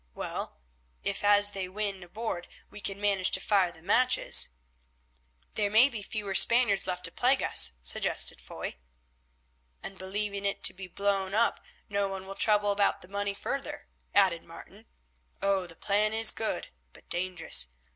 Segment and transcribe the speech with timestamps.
[0.15, 0.59] Well,
[1.03, 4.49] if as they win aboard we can manage to fire the matches——"
[5.53, 8.77] "There may be fewer Spaniards left to plague us," suggested Foy.
[9.83, 13.89] "And believing it to be blown up no one will trouble about that money further,"
[14.15, 14.87] added Martin.
[15.39, 15.67] "Oh!
[15.67, 17.67] the plan is good, but dangerous.